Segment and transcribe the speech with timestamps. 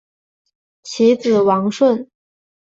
[0.81, 2.09] 其子王舜。